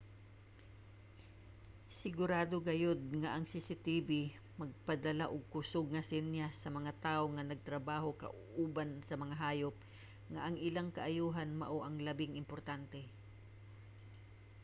"sigurado 2.01 2.55
gayud 2.67 3.01
nga 3.21 3.29
ang 3.31 3.45
cctv 3.51 4.09
magpadala 4.61 5.25
og 5.33 5.43
kusug 5.53 5.87
nga 5.91 6.03
senyas 6.09 6.53
sa 6.59 6.69
mga 6.77 6.91
tawo 7.05 7.25
nga 7.31 7.47
nagtrabaho 7.49 8.09
kauban 8.23 8.89
sa 9.07 9.15
mga 9.21 9.35
hayop 9.43 9.75
nga 10.33 10.41
ang 10.43 10.55
ilang 10.67 10.89
kaayohan 10.97 11.49
mao 11.61 11.77
ang 11.83 11.95
labing 12.07 12.33
importante. 12.43 13.01